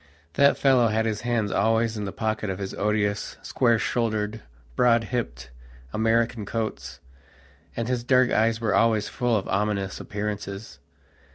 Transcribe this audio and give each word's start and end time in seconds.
That 0.33 0.57
fellow 0.57 0.87
had 0.87 1.05
his 1.05 1.21
hands 1.21 1.51
always 1.51 1.95
in 1.95 2.05
the 2.05 2.11
pockets 2.11 2.51
of 2.51 2.57
his 2.57 2.73
odious, 2.73 3.37
square 3.43 3.77
shouldered, 3.77 4.41
broad 4.75 5.03
hipped, 5.03 5.51
American 5.93 6.43
coats, 6.43 6.99
and 7.77 7.87
his 7.87 8.03
dark 8.03 8.31
eyes 8.31 8.59
were 8.59 8.73
always 8.73 9.09
full 9.09 9.37
of 9.37 9.47
ominous 9.47 9.99
appearances. 9.99 10.79